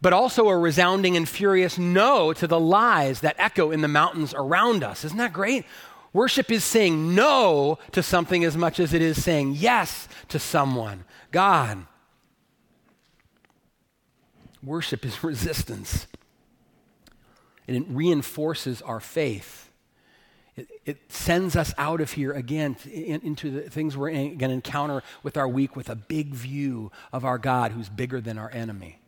[0.00, 4.32] but also a resounding and furious no to the lies that echo in the mountains
[4.34, 5.04] around us.
[5.04, 5.66] Isn't that great?
[6.12, 11.04] Worship is saying no to something as much as it is saying yes to someone,
[11.30, 11.84] God.
[14.66, 16.06] Worship is resistance,
[17.66, 19.70] and it reinforces our faith.
[20.56, 24.50] It, it, sends us out of here again in, into the things we're going to
[24.50, 28.50] encounter with our week with a big view of our God who's bigger than our
[28.50, 28.98] enemy.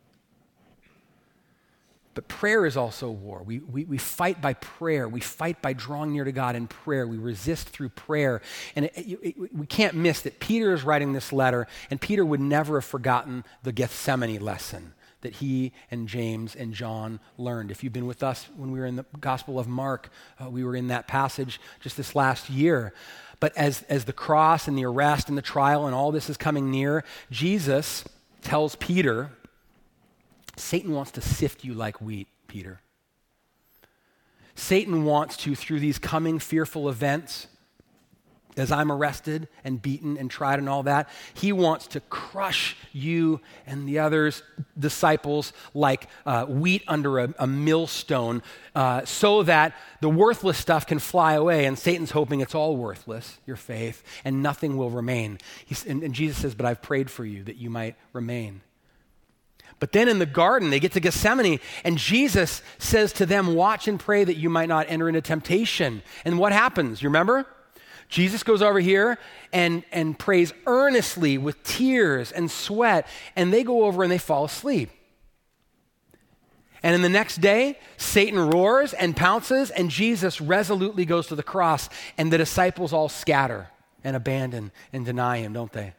[2.13, 3.43] But prayer is also war.
[3.43, 5.09] We, we, we fight by prayer.
[5.09, 7.07] We fight by drawing near to God in prayer.
[7.07, 8.43] We resist through prayer.
[8.77, 12.27] And it, it, it, we can't miss that Peter is writing this letter, and Peter
[12.27, 17.71] would never have forgotten the Gethsemane lesson that he and James and John learned.
[17.71, 20.65] If you've been with us when we were in the Gospel of Mark, uh, we
[20.65, 22.93] were in that passage just this last year.
[23.41, 26.37] But as, as the cross and the arrest and the trial and all this is
[26.37, 28.05] coming near, Jesus
[28.43, 29.31] tells Peter,
[30.57, 32.81] Satan wants to sift you like wheat, Peter.
[34.55, 37.47] Satan wants to, through these coming fearful events,
[38.59, 43.41] as I'm arrested and beaten and tried and all that, he wants to crush you
[43.67, 44.43] and the others,
[44.79, 48.43] disciples, like uh, wheat under a, a millstone,
[48.75, 51.65] uh, so that the worthless stuff can fly away.
[51.65, 55.39] And Satan's hoping it's all worthless, your faith, and nothing will remain.
[55.87, 58.63] And, and Jesus says, But I've prayed for you that you might remain.
[59.81, 63.87] But then in the garden, they get to Gethsemane, and Jesus says to them, Watch
[63.87, 66.03] and pray that you might not enter into temptation.
[66.25, 67.01] And what happens?
[67.01, 67.47] You remember?
[68.09, 69.19] Jesus goes over here
[69.53, 74.45] and, and prays earnestly with tears and sweat, and they go over and they fall
[74.45, 74.91] asleep.
[76.83, 81.43] And in the next day, Satan roars and pounces, and Jesus resolutely goes to the
[81.43, 83.69] cross, and the disciples all scatter
[84.05, 85.95] and abandon and deny him, don't they?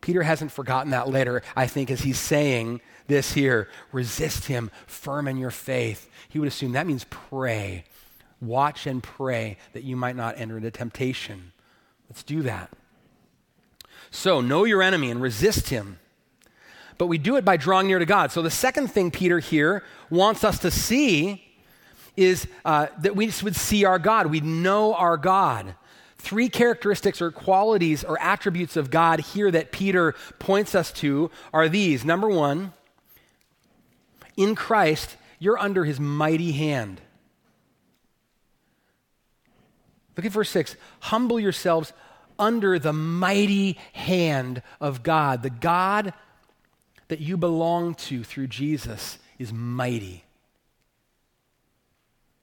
[0.00, 5.28] Peter hasn't forgotten that later, I think, as he's saying this here resist him, firm
[5.28, 6.08] in your faith.
[6.28, 7.84] He would assume that means pray.
[8.40, 11.52] Watch and pray that you might not enter into temptation.
[12.08, 12.70] Let's do that.
[14.10, 15.98] So, know your enemy and resist him.
[16.98, 18.32] But we do it by drawing near to God.
[18.32, 21.42] So, the second thing Peter here wants us to see
[22.16, 24.26] is uh, that we would see our God.
[24.26, 25.74] We know our God.
[26.18, 31.68] Three characteristics or qualities or attributes of God here that Peter points us to are
[31.68, 32.04] these.
[32.04, 32.72] Number one,
[34.36, 37.00] in Christ, you're under his mighty hand.
[40.16, 40.76] Look at verse 6.
[41.00, 41.92] Humble yourselves
[42.38, 45.42] under the mighty hand of God.
[45.42, 46.14] The God
[47.08, 50.24] that you belong to through Jesus is mighty.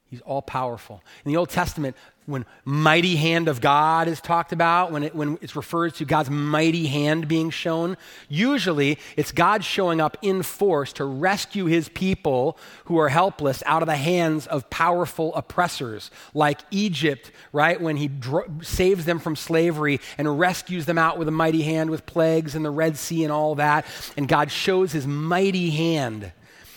[0.06, 1.02] He's all powerful.
[1.24, 5.38] In the Old Testament, when mighty hand of God is talked about, when, it, when
[5.42, 10.94] it's referred to God's mighty hand being shown, usually it's God showing up in force
[10.94, 12.56] to rescue his people
[12.86, 17.78] who are helpless out of the hands of powerful oppressors, like Egypt, right?
[17.78, 21.90] When he dro- saves them from slavery and rescues them out with a mighty hand
[21.90, 23.84] with plagues and the Red Sea and all that.
[24.16, 26.32] And God shows his mighty hand.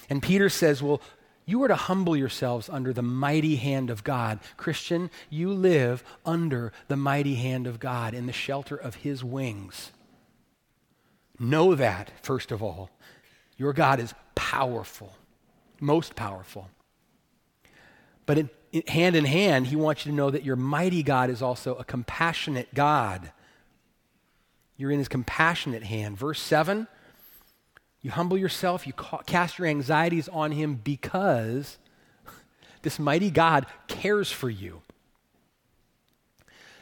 [0.10, 1.02] And Peter says, Well,
[1.48, 4.40] you are to humble yourselves under the mighty hand of God.
[4.58, 9.94] Christian, you live under the mighty hand of God in the shelter of his wings.
[11.40, 12.90] Know that, first of all.
[13.56, 15.16] Your God is powerful,
[15.80, 16.68] most powerful.
[18.26, 21.30] But in, in, hand in hand, he wants you to know that your mighty God
[21.30, 23.32] is also a compassionate God.
[24.76, 26.18] You're in his compassionate hand.
[26.18, 26.88] Verse 7
[28.08, 28.94] you humble yourself, you
[29.26, 31.78] cast your anxieties on Him because
[32.82, 34.82] this mighty God cares for you.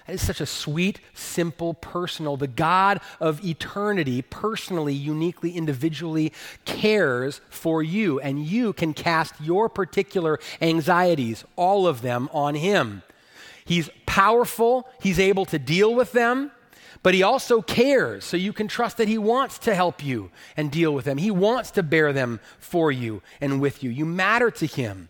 [0.05, 2.37] That is such a sweet, simple, personal.
[2.37, 6.31] The God of eternity, personally, uniquely, individually
[6.63, 13.01] cares for you, and you can cast your particular anxieties, all of them, on Him.
[13.65, 16.51] He's powerful, He's able to deal with them
[17.03, 20.71] but he also cares, so you can trust that he wants to help you and
[20.71, 21.17] deal with them.
[21.17, 23.89] He wants to bear them for you and with you.
[23.89, 25.09] You matter to him.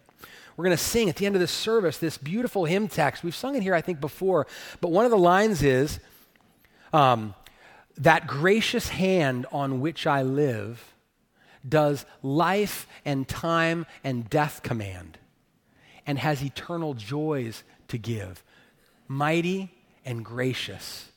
[0.58, 3.24] We're going to sing at the end of this service this beautiful hymn text.
[3.24, 4.48] We've sung it here, I think, before,
[4.80, 6.00] but one of the lines is
[6.94, 7.34] um,
[7.98, 10.94] That gracious hand on which I live
[11.68, 15.18] does life and time and death command
[16.06, 18.44] and has eternal joys to give.
[19.08, 19.72] Mighty
[20.04, 21.10] and gracious,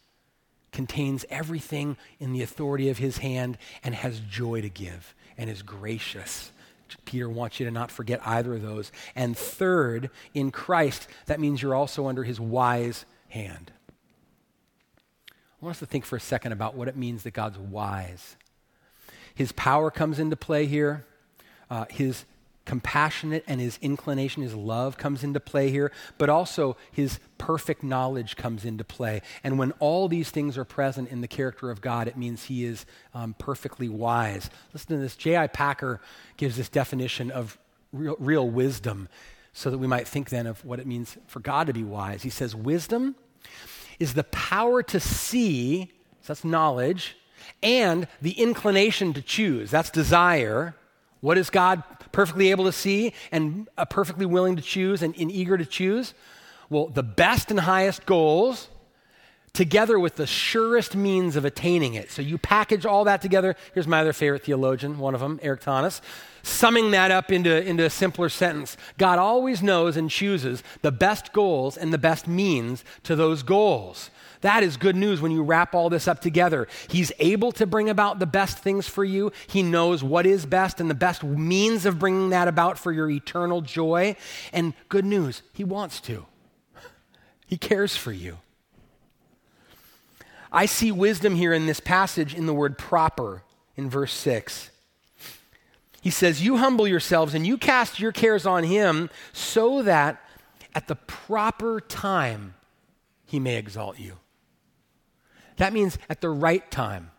[0.72, 5.62] contains everything in the authority of his hand and has joy to give and is
[5.62, 6.52] gracious.
[7.04, 8.92] Peter wants you to not forget either of those.
[9.14, 13.72] And third, in Christ, that means you're also under his wise hand.
[15.30, 18.36] I want us to think for a second about what it means that God's wise.
[19.34, 21.04] His power comes into play here.
[21.70, 22.24] Uh, his
[22.68, 28.36] compassionate and his inclination, his love comes into play here, but also his perfect knowledge
[28.36, 29.22] comes into play.
[29.42, 32.66] And when all these things are present in the character of God, it means he
[32.66, 34.50] is um, perfectly wise.
[34.74, 35.16] Listen to this.
[35.16, 35.46] J.I.
[35.46, 36.02] Packer
[36.36, 37.56] gives this definition of
[37.90, 39.08] real, real wisdom
[39.54, 42.22] so that we might think then of what it means for God to be wise.
[42.22, 43.16] He says, Wisdom
[43.98, 45.90] is the power to see,
[46.20, 47.16] so that's knowledge,
[47.62, 50.74] and the inclination to choose, that's desire.
[51.20, 51.82] What is God
[52.18, 56.14] perfectly able to see and uh, perfectly willing to choose and, and eager to choose?
[56.68, 58.66] Well, the best and highest goals
[59.52, 62.10] together with the surest means of attaining it.
[62.10, 63.54] So you package all that together.
[63.72, 66.02] Here's my other favorite theologian, one of them, Eric Thomas,
[66.42, 68.76] summing that up into, into a simpler sentence.
[68.98, 74.10] God always knows and chooses the best goals and the best means to those goals.
[74.40, 76.68] That is good news when you wrap all this up together.
[76.88, 79.32] He's able to bring about the best things for you.
[79.46, 83.10] He knows what is best and the best means of bringing that about for your
[83.10, 84.16] eternal joy.
[84.52, 86.26] And good news, He wants to.
[87.46, 88.38] He cares for you.
[90.52, 93.42] I see wisdom here in this passage in the word proper
[93.76, 94.70] in verse 6.
[96.00, 100.22] He says, You humble yourselves and you cast your cares on Him so that
[100.74, 102.54] at the proper time
[103.26, 104.18] He may exalt you.
[105.58, 107.10] That means at the right time,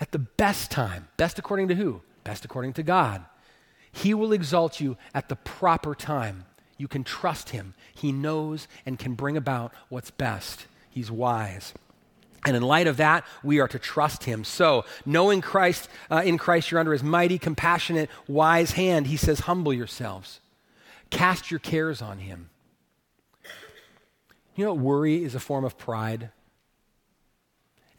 [0.00, 1.08] at the best time.
[1.16, 2.02] Best according to who?
[2.24, 3.24] Best according to God.
[3.92, 6.46] He will exalt you at the proper time.
[6.78, 7.74] You can trust him.
[7.92, 10.66] He knows and can bring about what's best.
[10.88, 11.74] He's wise.
[12.46, 14.44] And in light of that, we are to trust him.
[14.44, 19.40] So, knowing Christ, uh, in Christ, you're under his mighty, compassionate, wise hand, he says,
[19.40, 20.40] humble yourselves.
[21.10, 22.48] Cast your cares on him.
[24.54, 26.30] You know, worry is a form of pride.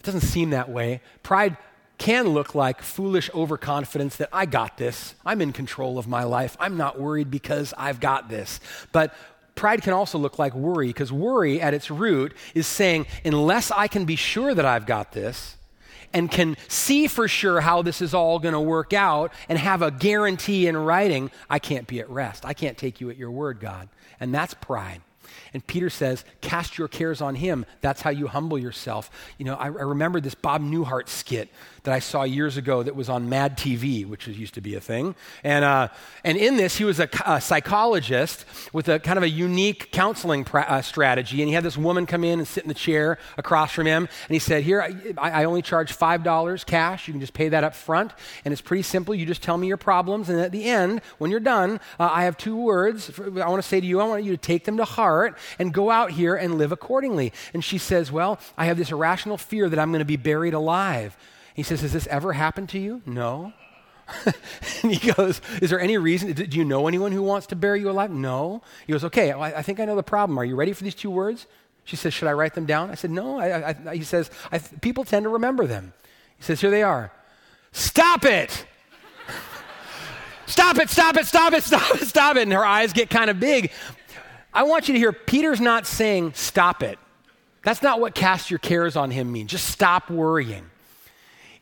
[0.02, 1.00] It doesn't seem that way.
[1.22, 1.58] Pride
[2.00, 5.14] can look like foolish overconfidence that I got this.
[5.24, 6.58] I'm in control of my life.
[6.60, 8.60] I'm not worried because I've got this.
[8.92, 9.14] But
[9.54, 13.88] pride can also look like worry because worry at its root is saying, unless I
[13.88, 15.56] can be sure that I've got this,
[16.14, 19.84] and can see for sure how this is all going to work out and have
[19.84, 22.44] a guarantee in writing, I can't be at rest.
[22.44, 23.88] I can't take you at your word, God.
[24.20, 25.02] And that's pride.
[25.54, 27.66] And Peter says, Cast your cares on him.
[27.82, 29.10] That's how you humble yourself.
[29.38, 31.50] You know, I, I remember this Bob Newhart skit
[31.84, 34.80] that I saw years ago that was on Mad TV, which used to be a
[34.80, 35.16] thing.
[35.44, 35.88] And, uh,
[36.24, 40.46] and in this, he was a, a, psychologist with a kind of a unique counseling
[40.54, 41.42] uh, strategy.
[41.42, 44.04] And he had this woman come in and sit in the chair across from him.
[44.28, 44.82] And he said, Here,
[45.18, 47.08] I, I only charge $5 cash.
[47.08, 48.14] You can just pay that up front.
[48.46, 49.16] And it's pretty simple.
[49.16, 50.30] You just tell me your problems.
[50.30, 53.68] And at the end, when you're done, uh, I have two words I want to
[53.68, 54.00] say to you.
[54.00, 57.34] I want you to take them to heart and go out here and live accordingly.
[57.56, 60.54] And she says, Well, I have this irrational fear that I'm going to be buried
[60.54, 61.18] alive.
[61.54, 63.02] He says, Has this ever happened to you?
[63.06, 63.54] No.
[64.84, 66.34] and he goes, Is there any reason?
[66.34, 68.12] Do you know anyone who wants to bury you alive?
[68.12, 68.62] No.
[68.86, 70.38] He goes, Okay, well, I think I know the problem.
[70.38, 71.48] Are you ready for these two words?
[71.84, 72.90] She says, Should I write them down?
[72.90, 73.40] I said, No.
[73.40, 74.30] I, I, he says,
[74.82, 75.94] People tend to remember them.
[76.38, 77.12] He says, Here they are.
[77.72, 78.66] Stop it!
[80.46, 82.44] stop it, stop it, stop it, stop it, stop it.
[82.44, 83.72] And her eyes get kind of big.
[84.54, 87.00] I want you to hear Peter's not saying, Stop it.
[87.64, 89.52] That's not what cast your cares on him means.
[89.52, 90.71] Just stop worrying.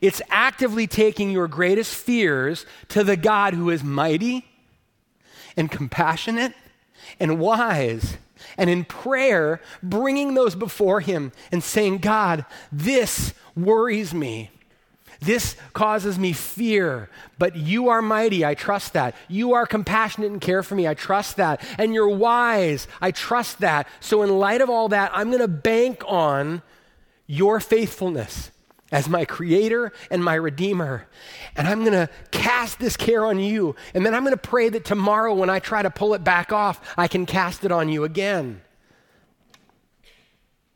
[0.00, 4.46] It's actively taking your greatest fears to the God who is mighty
[5.56, 6.54] and compassionate
[7.18, 8.16] and wise.
[8.56, 14.50] And in prayer, bringing those before Him and saying, God, this worries me.
[15.20, 18.42] This causes me fear, but you are mighty.
[18.42, 19.14] I trust that.
[19.28, 20.88] You are compassionate and care for me.
[20.88, 21.62] I trust that.
[21.78, 22.88] And you're wise.
[23.02, 23.86] I trust that.
[24.00, 26.62] So, in light of all that, I'm going to bank on
[27.26, 28.50] your faithfulness
[28.92, 31.06] as my creator and my redeemer.
[31.56, 33.76] And I'm going to cast this care on you.
[33.94, 36.52] And then I'm going to pray that tomorrow, when I try to pull it back
[36.52, 38.62] off, I can cast it on you again.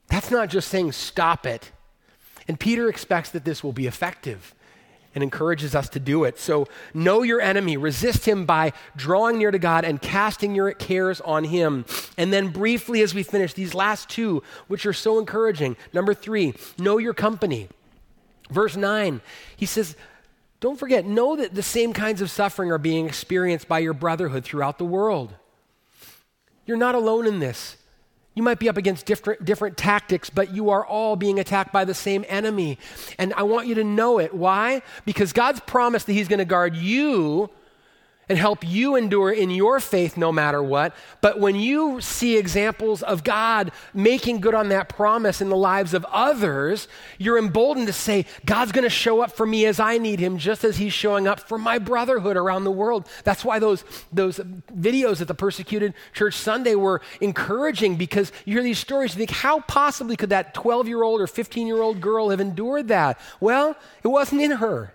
[0.09, 1.73] That's not just saying stop it.
[2.47, 4.55] And Peter expects that this will be effective
[5.15, 6.39] and encourages us to do it.
[6.39, 11.21] So know your enemy, resist him by drawing near to God and casting your cares
[11.21, 11.85] on him.
[12.19, 15.77] And then, briefly, as we finish, these last two, which are so encouraging.
[15.93, 17.69] Number three, know your company.
[18.51, 19.21] Verse 9,
[19.57, 19.97] he says,
[20.61, 24.45] don't forget, know that the same kinds of suffering are being experienced by your brotherhood
[24.45, 25.35] throughout the world.
[26.67, 27.77] You're not alone in this.
[28.35, 31.85] You might be up against different, different tactics, but you are all being attacked by
[31.85, 32.79] the same enemy.
[33.19, 34.35] And I want you to know it.
[34.35, 34.83] Why?
[35.05, 37.51] Because God's promised that He's going to guard you
[38.29, 40.95] and help you endure in your faith no matter what.
[41.21, 45.95] But when you see examples of God making good on that promise in the lives
[45.95, 49.99] of others, you're emboldened to say, God's going to show up for me as I
[49.99, 53.09] need him, just as he's showing up for my brotherhood around the world.
[53.25, 58.63] That's why those, those videos at the persecuted church Sunday were encouraging because you hear
[58.63, 62.01] these stories, you think, how possibly could that 12 year old or 15 year old
[62.01, 63.19] girl have endured that?
[63.41, 64.94] Well, it wasn't in her.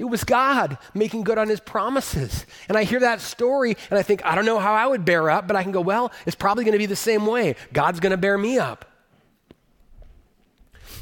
[0.00, 2.46] It was God making good on his promises.
[2.70, 5.28] And I hear that story and I think, I don't know how I would bear
[5.28, 7.54] up, but I can go, well, it's probably going to be the same way.
[7.74, 8.89] God's going to bear me up.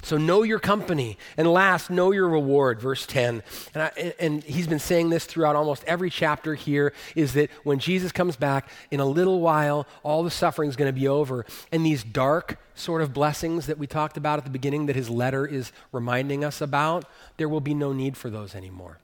[0.02, 1.18] So know your company.
[1.36, 3.42] And last, know your reward, verse 10.
[3.74, 7.78] And, I, and, he's been saying this throughout almost every chapter here is that when
[7.78, 11.44] Jesus comes back, in a little while, all the suffering is going to be over.
[11.72, 15.10] And these dark sort of blessings that we talked about at the beginning that his
[15.10, 17.04] letter is reminding us about,
[17.36, 18.98] there will be no need for those anymore.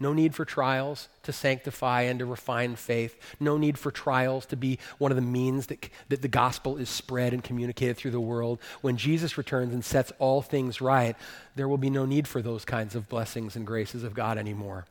[0.00, 3.16] No need for trials to sanctify and to refine faith.
[3.38, 6.88] No need for trials to be one of the means that, that the gospel is
[6.88, 8.58] spread and communicated through the world.
[8.80, 11.16] When Jesus returns and sets all things right,
[11.54, 14.86] there will be no need for those kinds of blessings and graces of God anymore.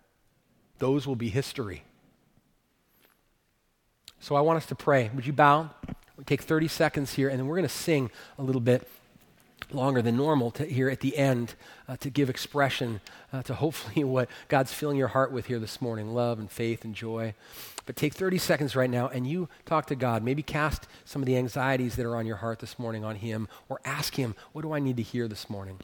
[0.80, 1.84] Those will be history.
[4.20, 5.10] So I want us to pray.
[5.14, 5.72] Would you bow?
[6.22, 8.88] we take 30 seconds here, and then we're going to sing a little bit
[9.72, 11.55] longer than normal to, here at the end
[11.88, 13.01] uh, to give expression
[13.32, 16.84] uh, to hopefully what God's filling your heart with here this morning love and faith
[16.84, 17.34] and joy.
[17.86, 20.24] But take 30 seconds right now and you talk to God.
[20.24, 23.47] Maybe cast some of the anxieties that are on your heart this morning on Him
[23.70, 25.80] or ask Him, What do I need to hear this morning?